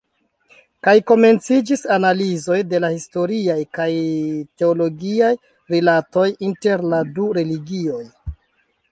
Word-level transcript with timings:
Kaj 0.85 0.93
komenciĝis 1.09 1.81
analizoj 1.95 2.55
de 2.69 2.79
la 2.85 2.89
historiaj 2.93 3.57
kaj 3.79 3.87
teologiaj 4.61 5.29
rilatoj 5.75 6.25
inter 6.49 6.85
la 6.95 7.03
du 7.19 7.27
religioj. 7.39 8.01